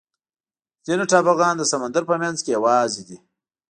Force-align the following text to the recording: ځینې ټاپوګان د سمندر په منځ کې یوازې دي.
ځینې 0.85 1.03
ټاپوګان 1.11 1.53
د 1.57 1.61
سمندر 1.71 2.03
په 2.09 2.15
منځ 2.21 2.37
کې 2.43 2.49
یوازې 2.57 3.01
دي. 3.07 3.17